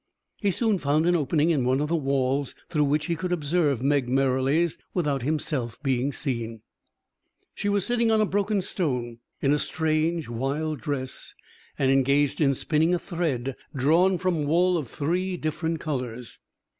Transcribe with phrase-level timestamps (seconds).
[0.37, 3.83] He soon found an opening in one of the walls through which he could observe
[3.83, 6.61] Meg Merrilies without himself being seen.
[7.53, 11.35] She was sitting on a broken stone, in a strange, wild dress,
[11.77, 16.39] and engaged in spinning a thread drawn from wool of three different colours.